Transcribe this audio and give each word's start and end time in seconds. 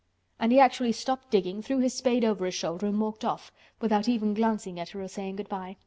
And 0.39 0.51
he 0.51 0.59
actually 0.59 0.93
stopped 0.93 1.29
digging, 1.29 1.61
threw 1.61 1.77
his 1.77 1.93
spade 1.93 2.25
over 2.25 2.43
his 2.47 2.55
shoulder 2.55 2.87
and 2.87 2.99
walked 2.99 3.23
off, 3.23 3.51
without 3.79 4.09
even 4.09 4.33
glancing 4.33 4.79
at 4.79 4.89
her 4.89 5.01
or 5.03 5.07
saying 5.07 5.35
good 5.35 5.47
by. 5.47 5.77